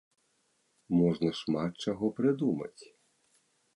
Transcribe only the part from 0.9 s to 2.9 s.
Можна шмат чаго прыдумаць.